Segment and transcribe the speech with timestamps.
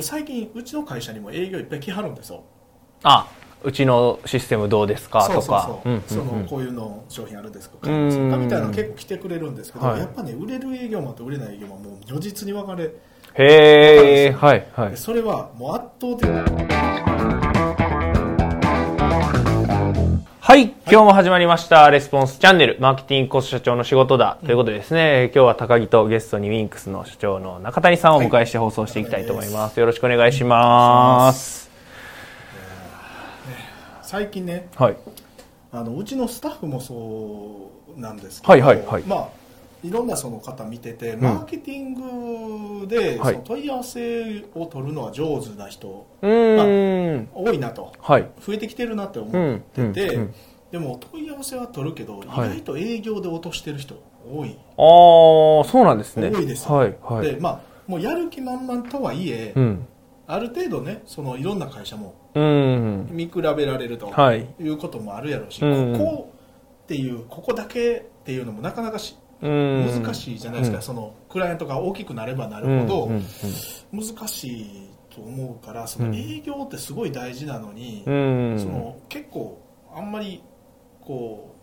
[0.00, 2.42] れ最近うちの会社にも営業いっぱい来はるんですよ。
[3.02, 3.28] あ
[3.62, 5.26] うちのシステムどうですか？
[5.28, 5.78] とか。
[5.82, 8.08] こういうの商品あるんですかうん
[8.42, 10.00] みたいなの結構来てくれるんですけど、はい。
[10.00, 14.90] やっぱね売れる営業マンと売れない営業マンもう如実に分かれへえはいはい。
[14.90, 16.44] でそれはもう圧倒的な
[20.46, 29.80] はい、今日も始まりました、レスポンスチャンネル、マーケティングコス社長の仕事だ、ということでですね、今日は高木とゲストにウィンクスの社長の中谷さんをお迎えして放送していきたいと思います。
[29.80, 31.68] よろしくお願いします。
[34.02, 34.96] 最近ねはい。
[35.72, 39.28] あのうちのスタッフもそうなんですけど、はいはいはいまあ
[39.86, 47.28] いろんなその方見てて、マーケティングではいその問い合わせを取るのは上手な人うーん。
[47.34, 48.28] 多いなとはい。
[48.40, 49.56] 増えてきてるなって思うん。
[49.56, 50.34] ってて、うんうん
[50.72, 56.28] でも問い合わせは取るけど、はい意外と営業で落としてる人多い、ああ、そうなんですね。
[56.28, 57.34] 多いですよはい、はい。
[57.34, 59.86] でまあもうやる気満々とはいえ、うん。
[60.26, 63.08] ある程度ねそのいろんな会社もうん。
[63.12, 66.32] 見比べられるとはいいうこともあるやろうし、うんここ
[66.82, 69.25] っていうここだけっていうのもなかなかしうん。
[69.40, 72.80] 難しいじゃないですか、うんそのクライアントが大きくなればなるうん。
[72.82, 73.22] ほどうん。
[73.92, 78.58] 難しいと思うからその営業ってすごい大事なのに、うん。
[78.58, 79.60] その結構
[79.94, 80.42] あんまり
[81.02, 81.54] こ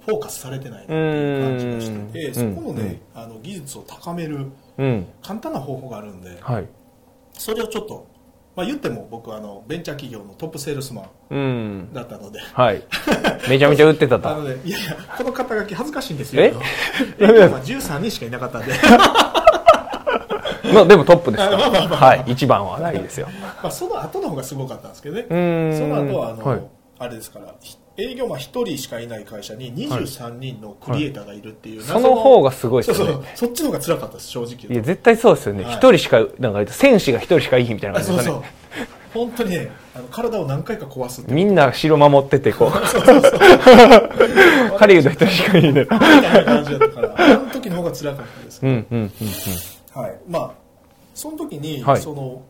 [0.00, 5.06] うフォーカスされてないなっていう感じがしてて、うんそこのね、あの技術を高めるうん。
[5.22, 6.68] 簡単な方法があるんではい。
[7.32, 8.06] それをちょっと、
[8.56, 11.88] まあ、言っても僕はあのベンチャー企業のトップセールスマンうん。
[11.92, 12.38] だったので。
[12.40, 12.82] はい。
[13.50, 14.28] めちゃめちゃ売ってたあと。
[14.36, 16.42] のね、いやいや、この肩書き恥ずかしいんですよ。
[16.42, 16.54] え？
[17.18, 18.72] 営業マン13人しかいなかったんで、
[20.72, 22.06] まあ、でもトップですかあまあまあまあら。
[22.06, 22.24] はい。
[22.28, 23.28] 一番はないですよ。
[23.62, 25.26] まあ、その後の方がすごかったんですけどね。
[25.28, 25.76] うん。
[25.76, 26.60] その後はあの、はい。
[26.98, 33.32] あれですから、ひ営業マン1人しかいない会社に23人のクリエイターがいるっていう、その方がすごいですそうよね。
[33.34, 34.76] そっちの方が辛かったです、正直い。
[34.76, 38.54] や絶対そうですよねはい一、人しかなんか戦士が一人しかいいみたいなあ感じですかそうそうね。
[39.14, 41.24] 本当にね、あの体を何回か壊す。
[41.28, 42.70] みんな城守っててこう
[44.78, 48.60] 狩人一人しかいいねみたいな感じだったから、あの時の方が辛かったです。
[48.62, 49.10] うんうんうんうん
[50.02, 50.18] はい。
[50.28, 50.50] まあ、
[51.14, 52.42] その時に、はいその、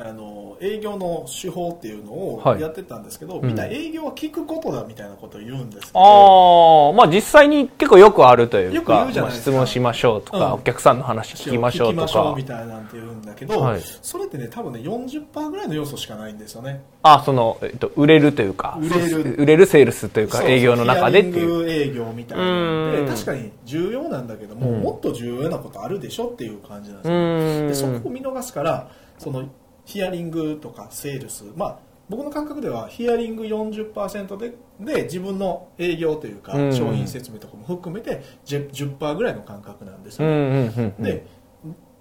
[0.00, 2.60] あの営業の手法っていうのをはい。
[2.60, 3.46] やってたんですけど、ん。
[3.46, 12.34] みんな営業は聞くことだみたいなことを言うんですけど、ああまあ実際に結構よくあるというか質問しましょうとか、うんお客さんの話聞きましょうとか。
[12.36, 13.80] みたいなんて言うんだけど、はい。
[14.02, 16.82] それってね多分ね40%ぐらいの要素しかないんですよね。
[17.02, 19.34] あその、えっと、売れるというか売れる。
[19.38, 21.48] 売れるセールスというか営業の中でっていう。
[21.48, 24.82] グ営業みたいなで確かに重要なんだけども、うん。
[24.82, 27.68] もっと重要なことあるでしょっていう感じなんですうよ、ーん。
[27.68, 29.48] でそこを見逃すからその
[29.88, 31.44] ヒアリングとかセールス。
[31.56, 31.78] まあ
[32.10, 36.72] 僕の感覚ではヒアリング40%でで自分の営業というかうん。
[36.74, 41.02] 商品説明とかも含めて 10%, 10%ぐらいの感覚なんですよね、うんうんうんうん。
[41.02, 41.26] で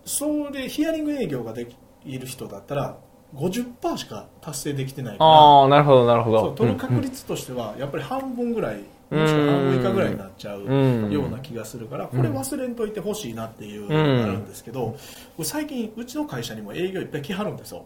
[0.04, 2.98] それヒアリング営業ができる人だったら
[3.36, 5.30] 50%しか達成できてないから。
[5.30, 6.40] ああなるほどなるほど。
[6.40, 11.12] そう取る確率としてはやっぱり半分ぐらいもしくは半分以下ぐらいになっちゃううん。
[11.12, 14.98] ような気がするからこれ忘れんといてほしいなっていうのがあるんですけど
[15.44, 17.86] 最近うちの会社にも営業いっぱい来はるんですよ。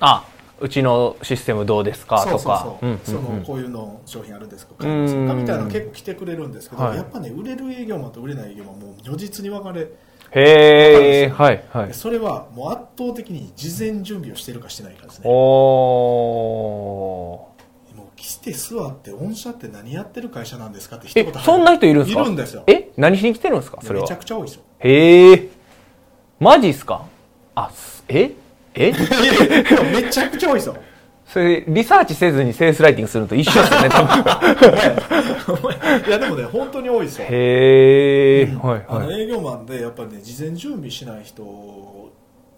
[0.00, 0.24] あ
[0.60, 2.18] うちのシステムどうですか？
[2.18, 2.76] そうとか。
[3.02, 5.08] そのこういうの商品あるんですかうみ
[5.44, 6.96] たいなの結構来てくれるんですけど、はい。
[6.96, 9.88] やっぱね売れる営業マンと売れない営業マンもう如実に分かれ
[10.34, 11.88] へえはいはい。
[11.88, 15.24] でそれはもう圧倒的に事前準備をしてるかしてないかですね。
[15.26, 15.32] おー。
[16.92, 17.51] もう
[18.24, 22.22] 来て座って御社って何やってる会社なんですかって一え言入るそんな人いるんですか？
[22.22, 22.62] いるんですよ。
[22.68, 23.78] え何しに来てるんですか？
[23.82, 24.02] それは。
[24.04, 24.62] めちゃくちゃ多いですよ。
[24.78, 25.48] へえ。
[26.38, 27.04] マジっすか？
[27.56, 28.30] あすえ？
[28.74, 28.92] え？
[29.92, 30.76] めちゃくちゃ多いですよ。
[31.26, 34.22] それリサーチせずにセールスライティングするのと一緒ですよね多分。
[36.06, 37.26] いやでもね本当に多いですよ。
[37.28, 38.54] へえ。
[38.62, 41.42] はいあのはい営業マンでやっぱりね事前準備しない人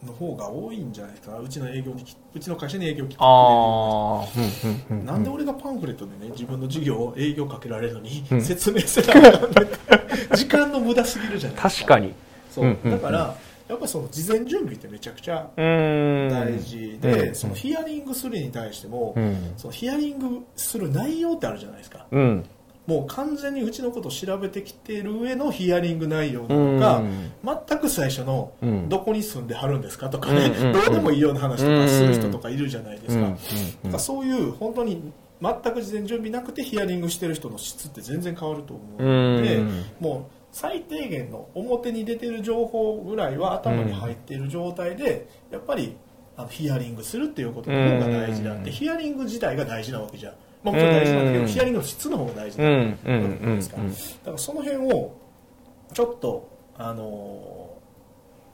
[0.07, 8.43] の方が多いんじゃないですかうちの営業にきうちの会社に営業来てくれるああうんうんうんなんで俺がパンフレットでね自分の事業を営業かけられるのに、うん。
[8.43, 11.63] 説明せなあかんねん時間の無駄すぎるじゃない。
[11.63, 12.15] ですか確かに。
[12.51, 13.37] そう、だから
[13.69, 17.35] やっぱりその事前準備ってめちゃくちゃ大事で、うん。
[17.35, 19.55] そのヒアリングするに対しても、うん。
[19.57, 22.07] そのヒアリングする内容ってあるじゃないですか。
[22.11, 22.45] うん
[22.87, 26.77] もう完全にうちのことを調べてきてる上のヒアリング内容なうん。
[26.77, 28.89] のか、全く最初のうん。
[28.89, 33.37] どこに住んではるんですかとかね、どうでもいいような話とかする人とかいるじゃないですか,、だか
[33.95, 35.01] らそういう本当に
[35.41, 39.85] 全く事前準備なくてヒアリングしてる人の質って全然変わると思うので、うん。
[40.01, 45.97] もう最低限の表に出てる情報ぐらいは頭に入っている状態で、やっぱり
[46.37, 48.71] あのヒアリングするっていうことの方が大事であって、うん。
[48.73, 50.35] ヒアリング自体が大事なわけじゃ
[50.65, 52.71] まあもちろん大事なんだけど、うんヒアリングの質の方が大事かだ
[54.25, 55.17] からその辺を
[55.93, 57.79] ちょっとあの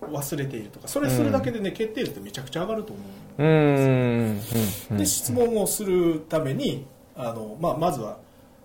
[0.02, 3.02] 忘れているとかそれするだけでね、決定率ってめちゃくちゃ上がると思
[3.38, 4.40] うん。
[4.90, 4.96] うん。
[4.96, 8.18] で質問をするためにあの、まあ、まずは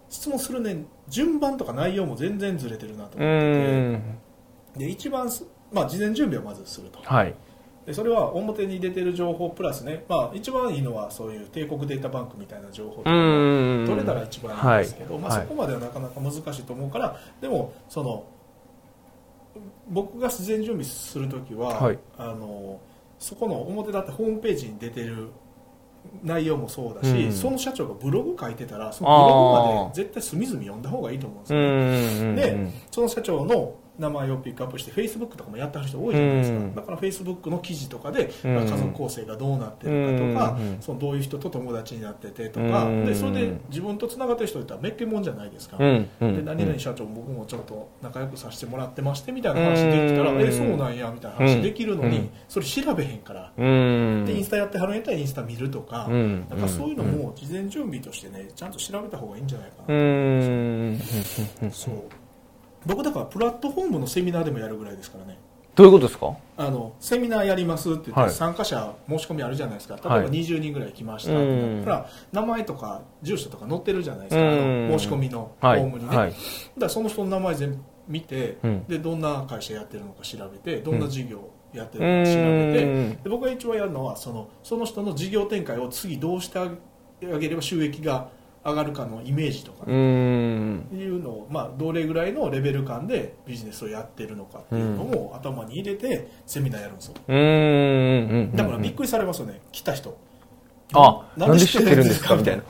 [0.10, 7.34] 質問するね順番とか内容も全然ずれてるなとう思っててで一番す、まあ、事前準備をまずするとはい
[7.86, 15.40] でそれは表に出てる情報プラスね、まあ、一番いいのはそういう帝国データバンクみたいな情報とうか取れたら一番いいんですけど、まあ、はい。
[15.40, 18.26] はいそこまではなかなか難しいと思うからでもその
[19.90, 22.00] 僕が事前準備するときは、はい。
[22.18, 22.80] あの
[23.20, 25.30] そこの表だってホームページに出てる
[26.24, 32.36] 内容もそうだし、うんその社長がブログ書いてたらそのブログまで絶対隅々読んだ方がいいと思うんですうよ、ーん。
[32.36, 36.76] でその社長の名前をピックアップしてフェイスブックとかもやってる人多いじゃないですか、うん。
[36.76, 38.56] だからフェイスブックの記事とかで、うん。
[38.56, 52.30] まあ家族構成がどうなってるかとか、うんそのどういう人と友達になっててとか、うんでそれで自分とつながってる人いたらめっけもんじゃないですか、で何々社長僕もちょっと仲良くさせてもらってましてみたいな話できたら、うんえそうなんやみたいな話できるのに、うん。
[52.48, 56.46] それ調べへんから、でインスタやってはるんやったらインスタ見るとか、うん。
[56.50, 61.72] なんかそういうのも事前準備としてねちゃんと調べた方がいいんじゃないかなうーん。
[61.72, 62.04] そう
[62.86, 65.38] 僕だからプラットフォームのセミナーでもやるぐらいですからね。
[65.76, 66.34] どういうことですか？
[66.56, 68.30] あのセミナーやりますって言って、はい。
[68.32, 69.96] 参加者申し込みあるじゃないですか。
[69.96, 74.42] 例えばはい20人ぐらい来ましたってなったら、名前とか住所とか載ってるじゃないですか、
[74.98, 75.82] 申し込みのフォはい。
[75.82, 76.30] ームにね、はい。
[76.30, 76.40] だか
[76.78, 77.78] らその人の名前全部
[78.08, 78.84] 見て、うん。
[78.86, 83.24] でどんな会社やってるのか調べてどんな事業やってるのか調べて、うん。
[83.24, 86.70] で僕が一番やるのはそのその人の事業展開を次どうしてあ
[87.38, 88.30] げれば収益が
[88.66, 90.88] 上がるかのイメージとかうーん。
[90.92, 97.14] いうのを、まあ、どれぐらいのレベル感でビジネスをやってるのかっていうのを頭に入れてセミナーやるんですよ。
[98.58, 99.62] だからびっくりされますよね。
[99.72, 100.18] 来た人。
[100.94, 102.36] あなんで知ってるんですか？
[102.36, 102.64] みたいな。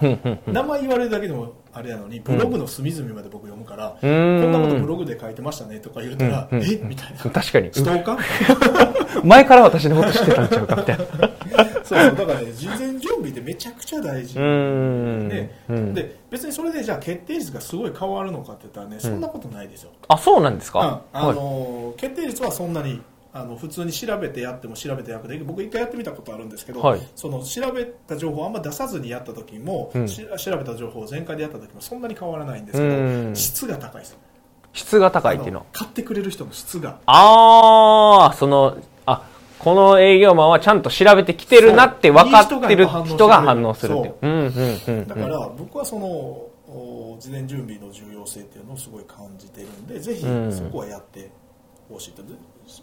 [0.47, 6.59] 名前言われるだけでもあれなのにブログの隅々まで僕読むから、こんなことブログで書いてましたねとか言ったら、うん。
[6.59, 6.65] うん。
[6.65, 6.75] え？
[6.77, 7.17] みたいな。
[7.17, 7.69] 確かに。
[7.73, 9.21] ストーカー？
[9.27, 14.35] 前から私のこと知ってたんちゃうかみたいななそうだからね事前準備ってめちゃくちゃ大事。
[14.35, 15.93] でうん。
[15.93, 20.73] で別にそれでじゃあ決定率がすごい変わるのかって言ったらねそんなことないですよ、あそうなんですうん。
[20.73, 21.35] かあはい。
[21.35, 23.01] の決定率はそんなに
[23.37, 27.01] あの普通に調べてやっても調べてやって僕一回やってみたことあるんですけど、はい。
[27.17, 30.07] その調べた情報をあんま出さずにやった時も、うん。
[30.07, 32.97] し調べた情報を全開でやった時もそんなに変わらないんですけど、う
[33.31, 33.35] ん。
[33.35, 34.17] 質が高いです
[34.71, 37.01] 質が高いっていうの買ってくれる人の質が。
[37.07, 39.27] ああそのあ
[39.59, 45.05] この営業マンはちゃんと調べてきてるなって分かってる人が反応するっていう。
[45.07, 50.53] だから僕はそのお事前準備の重要性っていうのをすごい感じてるんでぜひうん。
[50.53, 51.29] そこはやって
[51.93, 52.29] ほしいと、で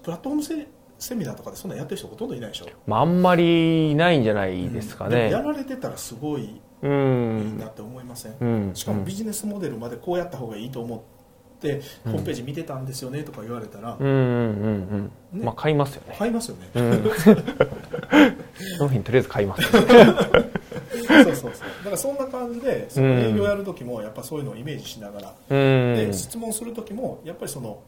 [0.03, 0.67] プラットフォームセ
[0.99, 2.67] セミナーとかでそんなんやってる人ほとんどいないでしょ。
[2.87, 5.17] まああんまりいないんじゃないですかね。
[5.17, 8.71] でもやられてたらすごいういいんなって思いません、うん。
[8.75, 11.01] しかもビジネスモデルまでこうやった方がいいと思っ
[11.61, 15.39] て、ホームページ見てたんですよねとか言われたら、うんうんうんうん。
[15.39, 15.45] ね。
[15.45, 16.17] まあ買いますよね。
[16.19, 17.03] 買いますよね、うん。
[18.79, 19.63] 商品とりあえず買います。
[19.71, 21.51] そうそうそう。
[21.51, 21.51] だ
[21.85, 25.95] からそんな感じでそのうん営業やる時もやっぱそういうのをイメージしながら、うん。
[25.97, 27.81] で質問する時もやっぱりその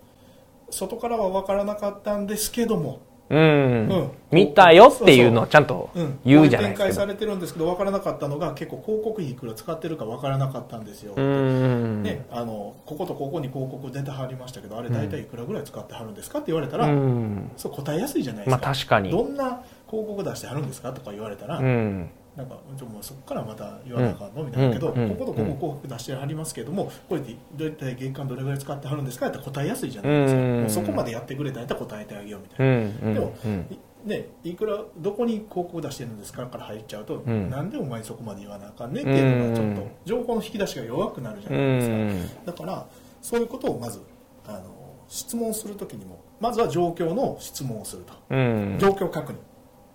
[0.74, 3.00] 外からは分からなかったんですけども、
[3.30, 3.38] うん。
[3.38, 4.10] うん。
[4.30, 12.02] 見たよっていうのをちゃんとうん、言うじゃないこういう展開ですかされてるんですけど分からなかったのが結構広告費いくら使ってるか分からなかったんですよ、うん。
[12.02, 17.50] ね、あのこことここに広告出てはりましたけどあれ大体いくらぐらい使ってはるんですかって言われたら、うん。
[17.56, 19.10] そう答えやすいじゃないですまあか、確かに。
[19.10, 24.42] どんな広告出してはるんですかとか言われたら、うんなんかちょもうそこからまた言わなあかんの？
[24.42, 42.86] みたいなけど、うんうんこことここ広告出してはりますけどもこれでどういった月間どれぐらい使ってはるんですかって答えやすいじゃないですか、そこまでやってくれたら答えてあげようみたういな、んうんでもうんね、いくらどこに広告出してるんですかから入っちゃうと、んなんでお前そこまで言わなあかんねっていうのがちょっと情報の引き出しが弱くなるじゃうないですか、んだから
[43.22, 44.02] そういうことをまず
[44.46, 44.64] あの
[45.08, 49.36] 質問するときにもまずは状況の質問をすると、うん状況確認、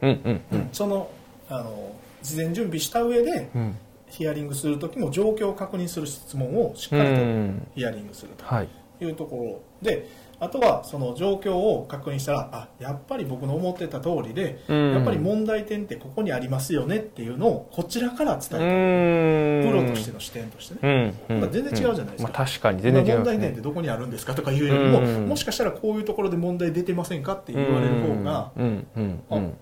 [0.01, 1.11] うんうんその
[1.49, 3.75] あの事前準備した上でうん。
[4.07, 7.67] ヒアリングするときも状況を確認する質問をしっうかりとん。
[7.75, 8.69] ヒアリングするはい。
[8.97, 10.07] というところで
[10.41, 14.93] あとはその状況を確認したらあやっぱり僕の思ってた通りで、うん。
[14.93, 19.69] やっぱり問題点ってここにありますよねっていうのをこちらから伝うえんる。
[19.69, 21.51] プロとしての視点としてね、うん。
[21.51, 22.23] 全然違うじゃないですか。
[22.23, 25.27] まあ確かに全然違う問題点ってどこにあるんですかとかいうよりも、うん。
[25.27, 28.87] もしかしたらこういうところで問題出てませんかって言われる方がうん。
[28.95, 29.23] うん。
[29.29, 29.53] うん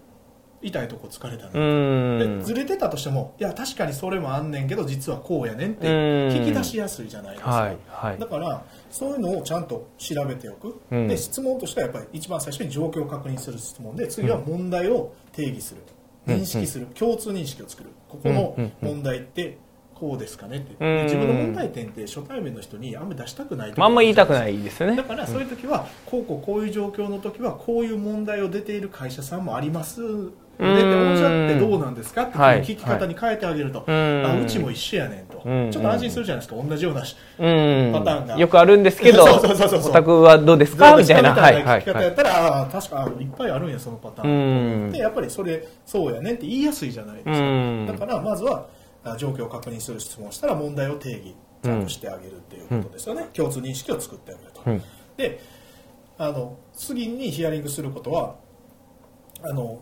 [0.61, 2.39] 痛いとこ疲れたうな、ん。
[2.39, 5.93] でずれてたとしてもいや確かにそれもあんねんけど実はこうやねんってうん。
[6.29, 8.19] 聞き出しやすいじゃないですか、はいはい。
[8.19, 11.07] だからそういうのをちゃんと調べておく、うん。
[11.07, 15.81] で質問としてはやっぱり一番最初に状況を確認する質問で次は問題を定義する、
[16.25, 17.89] 認識する、共通認識を作る。
[18.09, 19.57] ここの問題って
[19.93, 21.03] こうですかねって。
[21.03, 24.95] 自分の問題点って初対面の人にあんまり出したくないまああんま言いたくいないですよね。
[24.95, 30.31] だからそういう時は、こうこうこういう状況の時はこういう問題を出ている会社さんもありますよ
[30.65, 32.23] ねっておってどうなんですか？
[32.23, 32.61] ってはい。
[32.63, 34.23] 聞き方に変えてあげると、うん。
[34.25, 35.71] あうちも一緒やねんと、うん。
[35.71, 36.63] ちょっと安心するじゃないですか？
[36.67, 37.15] 同じようなし。
[37.39, 37.91] うん。
[37.93, 38.37] パターンが。
[38.37, 40.95] よくあるんですけど そうそうそうそうお宅はどうですか？
[40.97, 41.35] みたいな。
[41.35, 44.87] 聞き方やったら、ああ確かいっぱいあるんやそのパターン、う。
[44.87, 46.13] んでやっぱりそれそう。
[46.13, 47.41] やねって言いやすいじゃないですか、う。
[47.41, 48.67] んだからまずは
[49.03, 52.67] あ状況を確認する質問をしたら問題を定義ちゃんとしてあげるっていう。
[52.67, 54.69] ことですよね、共通認識を作ってあげると、う。
[54.71, 54.81] ん
[55.17, 55.39] で
[56.19, 58.35] あの次にヒアリングすることは
[59.43, 59.79] あの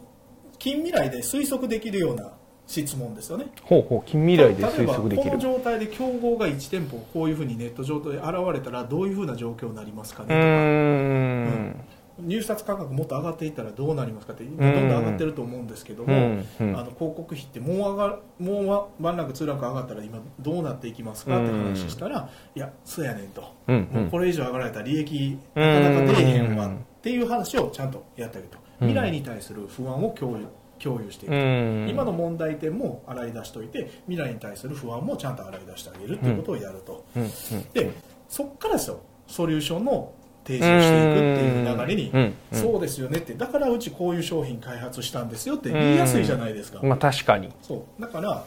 [0.57, 2.31] 近未来で推測できるような
[2.67, 3.47] 質問ですよね。
[3.63, 5.29] ほうほう近未来で推測できる。
[5.29, 12.27] この状態で競合が1店舗こういうふうにネット上で現れたらどういうふうな状況になりますかねとうか、ん。
[12.27, 16.45] 入札価格もっと上がっていったらどうなりますかってどんどん上がってると思うんですけども、うん。
[16.59, 16.77] うん。
[16.77, 23.89] あの広告費ってもう上がもうワワンランクツーランク上がったら今どうなっていきますかって話したら、いやそうやねんと、うん。
[23.93, 24.01] うん。
[24.01, 26.71] もうこれ以上上がられたら利益なかなか出えへんわっ
[27.01, 28.57] ていう話をちゃんとやってあげると。
[28.57, 31.31] うん未来に対する不安を共有共有していく。
[31.31, 31.89] うと、ん。
[31.89, 37.23] 今の問題点も洗い出しておいて未来に対する不安もちゃんと洗い出してあげるっていうことをやると、うん。
[37.23, 37.29] うん。
[37.73, 37.91] で
[38.27, 38.99] そっからですよ。
[39.27, 40.13] ソリューションの
[40.45, 43.33] 提示をしていくっていう流れに、そうですよねって。
[43.33, 47.49] だからうちこういう商品開発したんですよって言いやすいじゃないですか、まあ確かに。
[47.63, 48.01] そう。
[48.01, 48.45] だから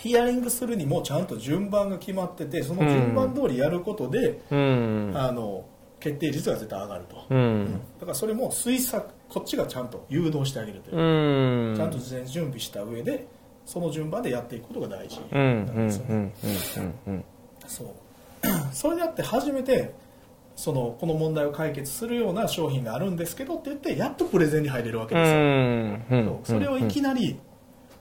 [0.00, 5.12] ヒアリングするにもちゃんと順番が決まっててその順番通りやることで、うん。
[5.14, 5.64] あの
[6.04, 7.64] 決定率が絶対上がると、ううん。
[7.64, 10.96] んだからそれも推測こっちがちゃんと誘導してあげるという。
[10.98, 11.76] う、ん。
[11.76, 13.26] ちゃんと事前準備した上で
[13.64, 15.20] その順番でやっていくことが大事。
[15.32, 15.66] なん。
[15.86, 16.02] です
[17.66, 17.88] そう。
[18.72, 19.94] それであって初めて
[20.56, 26.04] そのこの問題を解決するような商品があるんですけどって言ってやっとプレゼンに入れるわけうですよ、ん。
[26.10, 26.40] うん。
[26.44, 27.40] それをいきなり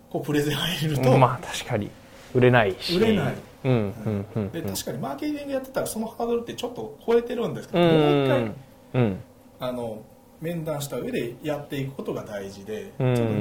[0.10, 1.19] こうプレゼン入れると、うん。
[1.22, 1.89] まあ確かに。
[2.36, 2.98] 売れないし。
[2.98, 8.55] 売れないで確かにマーケティングやってたらそのハードルってちょっと超えてるんですけうど、もう一回ん
[8.93, 9.20] うん。
[9.60, 10.01] あの
[10.41, 13.15] 面談した上でやっていくことが大事で、うん。
[13.15, 13.34] ちょっと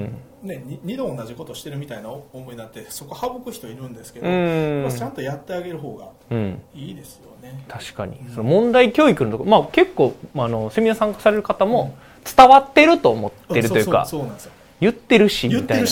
[0.46, 4.82] ね、に二度同じことしてるみたいな思いになってそこ省く人いるんですけど、うん。
[4.82, 6.62] まあちゃんとやってあげる方がうん。
[6.74, 7.64] いいですよね。
[7.68, 8.18] 確かに。
[8.30, 14.06] その問題教育のところ、まあ、結構、まあ、あのセミナー参加される方も伝わってると思ってるというか。
[14.06, 14.52] そうなんですよ
[14.82, 15.84] 言ってるしみたいな。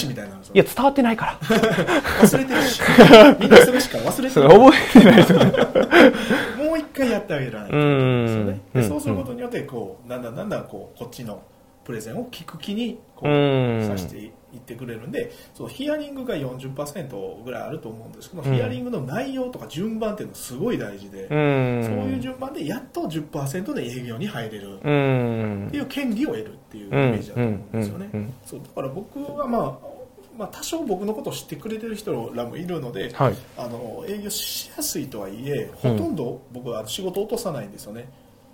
[0.53, 1.39] いや伝わってないから。
[2.23, 2.81] 忘れてるし。
[3.41, 5.17] みんなそれしか忘れてそるれ覚えてない。
[5.17, 5.53] ですよね
[6.67, 11.41] もう一回やってあげられないそうすることによってこうだんだんだんだんこうこっちの
[11.85, 13.87] プレゼンを聞く気にこううん。
[13.87, 18.55] させていってくれるんでそうヒアリングが40%ぐらいあると思うんですけど、うん。
[18.55, 21.85] ヒアリングの内容とか順番っていうのはすごい大事で、うん。
[21.85, 24.75] そういう順番でやっと10%で営業に入れる。
[24.75, 25.69] っうん。
[25.71, 29.91] ていう権利を得るっていうイメージだと思うんですよね、そうだから僕はまあ
[30.39, 33.35] まあ、多少僕のことを知ってくれてる人らもいるので、はい。
[33.59, 38.09] あの営業しやすいとはいえほとんど僕は仕事落とさないんですよね、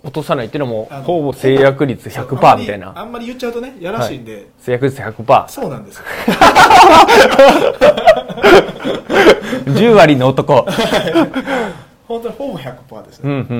[0.07, 2.87] 落とさないっていうのもほぼ制約率そう100%みたいな。
[2.87, 6.03] あんまりあんまり言っちゃうとねやらしいんで、制約率100%そうなんですよ。
[9.67, 10.65] 10割の男。
[12.07, 13.47] 本当にほぼ100%ですね、うんうんうん。
[13.49, 13.57] うん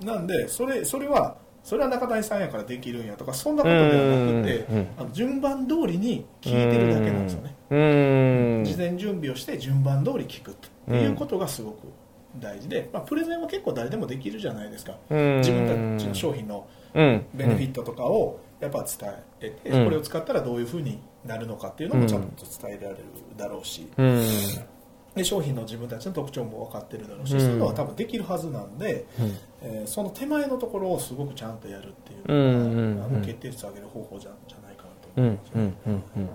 [0.00, 3.92] うんなんでそれそれはそれは中谷さんやからできるんやとかそんなことではな
[4.42, 4.66] くて
[5.12, 7.54] 順番通りに聞いてるだけなんですよね。
[7.70, 7.76] う
[8.62, 8.64] ん。
[8.64, 10.54] 事前準備をして順番通り聞くっ
[10.88, 11.76] ていうことがすごく
[12.38, 14.96] 大事で、まあ、プレゼンは結構誰でもできるじゃないですか。
[15.10, 15.38] うん。
[15.38, 17.26] 自分たちの商品のうん。
[17.34, 19.10] ベネフィットとかをやっぱ伝
[19.40, 19.84] えて、うん。
[19.84, 23.04] これを使ったらどういうふうになるのかっていうのもちゃんと伝えられる
[23.36, 24.24] だろうし、うん。
[25.14, 27.40] で商品の自分たちの特徴も分かってるだろうし、うん。
[27.40, 29.36] そういうのは多分できるはずなんで、うん。
[29.62, 34.89] えーその手前のところをすごくちゃんとやるっていうのが、うんあの決定率を上げる方法じゃじゃないかな。
[34.89, 36.28] とうん思います、うんうんうん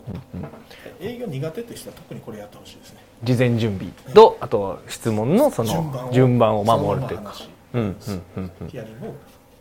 [1.02, 1.08] うん。
[1.08, 3.00] 営業苦手って人は特にこれやってほしいですね。
[3.24, 3.92] 事前準備。
[4.14, 7.34] とあと質問のその順番を守るというか。
[7.74, 7.96] うんうん
[8.38, 8.68] うんうん。
[8.68, 9.14] ヒアリングを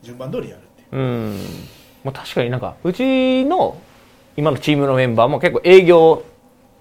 [0.02, 0.96] 順番通りやるっていう。
[0.96, 1.38] うん。
[2.04, 3.78] まあ、確かになんかうちの
[4.36, 6.22] 今のチームのメンバーも結構営業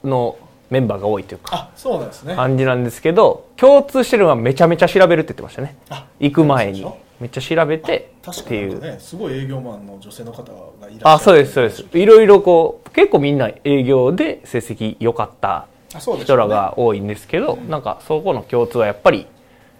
[0.03, 0.37] の
[0.69, 2.35] メンバーが多いというかあそうなんですね。
[2.35, 5.77] 感じなんですけど共通してるのはめちゃめちゃ調べるって言ってましたね。
[5.89, 6.85] あ行く前に
[7.23, 8.75] めっちゃ調べてっていう。
[8.75, 10.51] にねすごい営業マンの女性の方がい
[10.81, 11.09] らっしゃる。
[11.09, 11.85] あそうですそうです。
[11.93, 19.25] いろいろこう結構みんな営業で成績良かったあそうです人らが多いんですけど、なんかそこの共通はやっぱり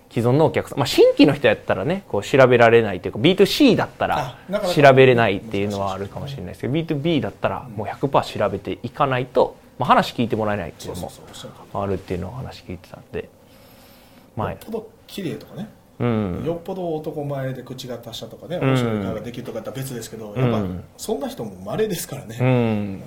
[0.10, 4.38] 既存のお客さん、まあ、新規の人やったらねこう調べられないというか B2C だったら
[4.74, 11.02] 調べれないっていうのはあるかもしれないですけど B2B だったらもう100%調べていかないと、まあ、話聞いてもらえないっていうの
[11.74, 13.28] もあるっていうのを話聞いてたんで。
[14.36, 15.70] まあよっぽど綺麗とかね、
[16.00, 16.44] うん。
[16.46, 18.62] よっぽど男前で口が達者とかねん。
[18.62, 23.04] 面白い会話ができるとかだったら別ですけど、やっぱうんそんな人も稀ですからね、うん。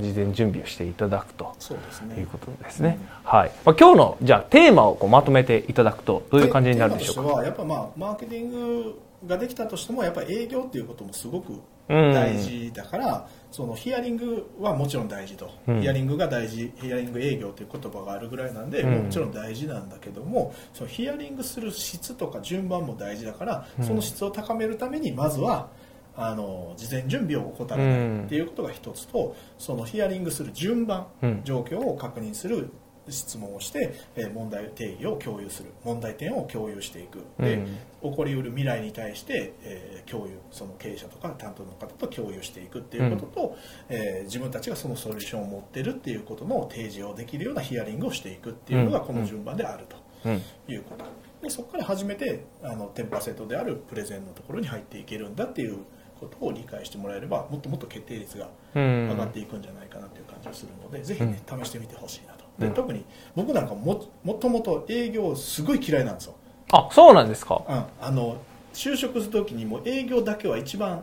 [0.00, 1.54] 事前準備をしていただくと。
[1.58, 2.16] そうですね。
[2.16, 7.22] いうことですね、はい、まあ、今日のじゃあテーマをこうまとめていただくとどういう感じになるでしょうか？
[7.22, 11.52] テーマとしてはやっぱまあマーケティングができたとしてもやっぱ営業っていうこともすごく
[11.88, 15.80] 大事だから、そのヒアリングはもちろん大事と、うん。
[15.80, 19.04] ヒアリングが大事ヒアリング営業という言葉があるぐらいなんで、うん。
[19.04, 23.84] もちろん大事なんだけどもそのヒアリングする質とか順番も大事だから、うん。
[23.84, 25.68] その質を高めるためにまずは
[26.16, 31.40] あの事前準備を怠らないっていうことが一つとそのヒアリングする順番、うん。
[31.44, 32.70] 状況を確認する
[33.12, 35.70] 質問をして、えー問題定義を共有する。
[35.84, 37.24] 問題点を共有していく。
[37.38, 38.10] で、うん。
[38.10, 43.56] 起こりうる未来に対して、えー共有その経営者とか担当の方と共有していくっていうことと、
[43.88, 49.06] えー自分たちがそのソリューションを持ってるっていうことの提示をできるようなヒアリングをしていくっていうのがうん。
[49.06, 49.84] この順番である
[50.24, 50.42] うん。
[50.66, 51.04] ということ。
[51.42, 55.78] でそこから初めてあの10%であるプレゼンのところに入っていけるんだっていう
[56.20, 59.08] ことを理解してもらえればもっともっと決定率がうん。
[59.08, 62.74] 上がっていくんじゃないかなという感じがするので、ぜひね、試してみてほしいなとで、うん。
[62.74, 66.34] 特に僕なんかももともと営業すごい嫌いなんですよ。
[66.72, 67.62] あそうなんですか。
[67.68, 68.36] うん、あの
[68.72, 71.02] 就職するときにもう営業だけは一番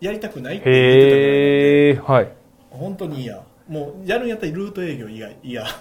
[0.00, 2.28] やりたくないって言ってたぐらへえはい。
[2.70, 3.42] 本当に嫌。
[3.68, 5.64] もうやるんやったらルート営業以外嫌。
[5.64, 5.66] っ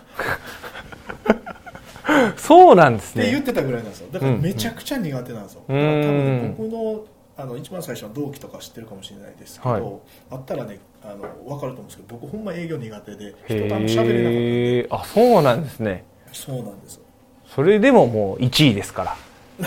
[2.37, 3.25] そうなんですね。
[3.25, 4.07] て言ってたぐらいなんですよ。
[4.11, 5.75] だからうんめちゃくちゃ苦手なんですよ、うん。
[5.75, 7.05] だから多分ね僕の
[7.39, 9.83] あの一番最初の同期とか知ってるかもしれないですけど、はい。
[10.31, 16.03] あったらねあの分かると思うんですけど僕ほんま営業苦手で人とあんま喋れなかったあそうなんですね。
[16.33, 16.99] そうなんです
[17.45, 19.15] それでももう1位ですから。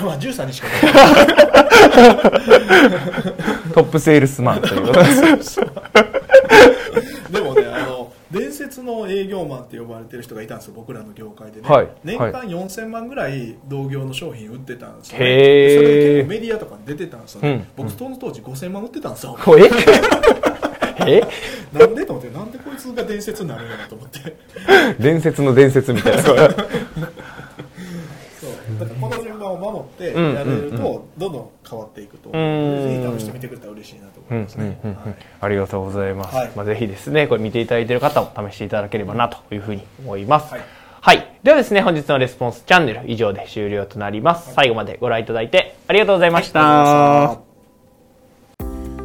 [0.03, 0.69] まあ13にしか
[3.73, 5.43] トップセールスマンということで。
[5.43, 5.61] す
[7.31, 8.13] でもねあの
[8.81, 19.37] 伝説の営業マンって呼ばれてる人がいたんですよ僕らの業界でね、はい年間4000万ぐらい同業の商品売ってたんですよ、ね、へそれで結構メディアとかに出てたんですよね、うん僕その当時5000万売ってたんですよ。
[21.07, 21.21] え？
[21.73, 24.37] なんでと思ってなんでこいつが伝説になるんやなと思って。
[24.99, 26.23] 伝説の伝説みたいな。
[26.23, 26.37] そう。
[26.37, 26.65] だから
[29.01, 32.31] この順番を守ってうんやれるうんとどんどん変わっていくと。
[32.31, 35.05] ぜひ試してみてくれたら嬉しいなとうん思いますね、うんうんうん。
[35.05, 36.51] はいありがとうございます、はい。
[36.55, 40.53] まあ、ぜひですねこれ見ていただいている方も試していただければなというふうに思います。
[40.53, 40.63] はい。
[41.03, 47.39] はい、ではですね本日のレスポンスチャンネル以上で終了となります、最後までご覧いただいてありがとうございました、あ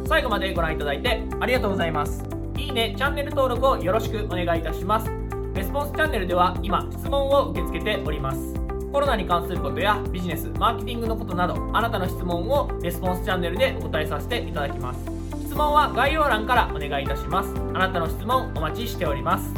[0.06, 2.22] 最後までご覧いただいてありがとうございます。
[2.58, 5.10] いいねチャンネル登録をよろしくお願いいたします。
[5.54, 8.38] レスポンスチャンネルでは今質問を受け付けております。
[8.92, 15.00] コロナに関することやビジネスマーケティングのことなどあなたの質問をレスポンスチャンネルでお答えさせていただきます。
[15.00, 15.15] 質
[15.56, 17.52] 問は概要欄からお願いいたします。
[17.74, 19.54] あなたの質問お待ちしております。